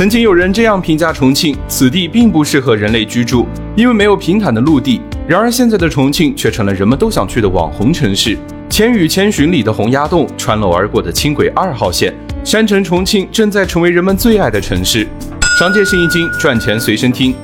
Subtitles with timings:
[0.00, 4.98] 曾经有人这样评价重庆：此地并不适合人类居住，因为没有平坦的陆地。
[5.28, 8.34] 然而现在的重庆却成了人们都想去的网红城市。
[8.70, 15.06] 《千与千寻》里的洪崖洞，穿楼而过的轻轨二号线，山城重庆正在成为人们最爱的城市。
[15.58, 17.34] 商界生意经，赚钱随身听。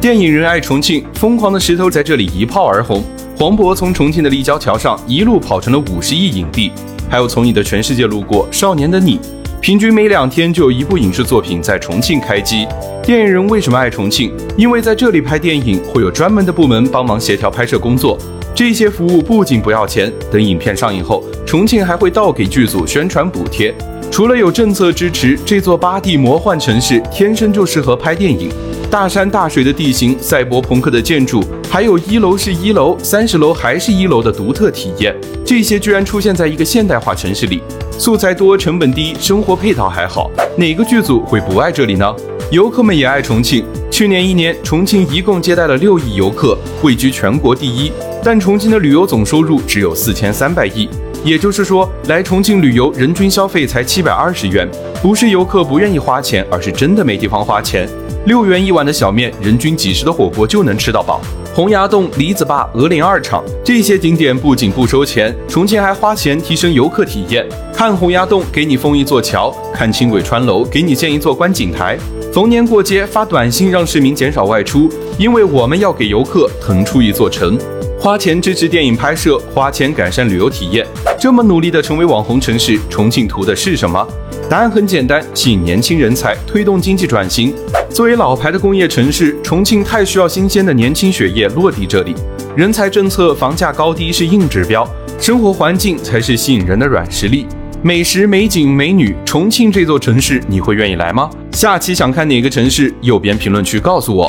[0.00, 3.02] 电影《人爱重庆》，疯狂的石头在这里一炮而红。
[3.36, 6.70] 黄渤从重庆的立交桥上一路跑成了五十亿影帝。
[7.10, 9.18] 还有从你的全世界路过，少年的你。
[9.64, 12.68] 平均每两天就有一部影视作品在重庆开机。
[13.02, 14.30] 电影人为什么爱重庆？
[14.58, 18.18] 因为在这里拍电影会有专门的部门帮忙协调拍摄工作，
[18.54, 23.74] 这些服务不仅不要钱，等影片上映后，重庆还会倒给剧组宣传补贴。
[24.10, 28.50] 除了有政策支持，这座八 D 魔幻城市天生就适合拍电影。
[28.90, 37.62] 大山大水的地形，赛博朋克的建筑，还有一楼是一楼，三十楼还是一楼的独特体验，这些居然出现在一个现代化城市里。
[37.96, 42.12] 素材多，成本低，生活配套还好，哪个剧组会不爱这里呢？
[42.50, 43.64] 游客们也爱重庆。
[43.90, 47.92] 去年一年，重庆一共接待了六亿游客，位居全国第一。
[48.22, 50.88] 但重庆的旅游总收入只有四千三百亿，
[51.24, 54.68] 也就是说，来重庆旅游人均消费才七百二十元。
[55.02, 57.88] 不是游客不愿意花钱，而是真的没地方花钱。
[58.26, 61.22] 六元一碗的小面，人均几十的火锅就能吃到饱。
[61.54, 67.46] 洪崖洞、李子坝、鹅岭二厂这些景点不仅不收钱，重庆还花钱提升游客体验。
[67.72, 71.96] 看洪崖洞，给你封一座桥；看轻轨穿楼，给你建一座观景台。
[72.34, 77.56] 逢年过节发短信让市民减少外出，因为我们要给游客腾出一座城。
[77.96, 80.84] 花钱支持电影拍摄，花钱改善旅游体验。
[81.16, 84.04] 这么努力的成为网红城市，重庆图的是什么？
[84.50, 87.54] 答案很简单，吸引年轻人才，推动经济转型。
[87.88, 92.16] 作为老牌的工业城市，重庆太需要新鲜的年轻血液落地这里。
[92.56, 94.84] 人才政策、房价高低是硬指标，
[95.20, 97.46] 生活环境才是吸引人的软实力。
[97.86, 101.28] 美食、美景、美女，重庆这座城市，你会愿意来吗？
[101.52, 102.90] 下期想看哪个城市？
[103.02, 104.26] 右边评论区告诉我。